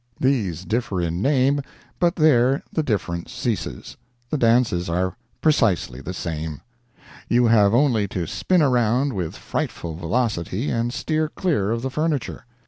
These 0.19 0.65
differ 0.65 0.99
in 0.99 1.21
name, 1.21 1.61
but 1.99 2.15
there 2.15 2.63
the 2.73 2.81
difference 2.81 3.31
ceases—the 3.33 4.35
dances 4.39 4.89
are 4.89 5.15
precisely 5.41 6.01
the 6.01 6.11
same. 6.15 6.61
You 7.29 7.45
have 7.45 7.75
only 7.75 8.07
to 8.07 8.25
spin 8.25 8.63
around 8.63 9.13
with 9.13 9.35
frightful 9.37 9.93
velocity 9.95 10.71
and 10.71 10.91
steer 10.91 11.27
clear 11.29 11.69
of 11.69 11.83
the 11.83 11.91
furniture. 11.91 12.45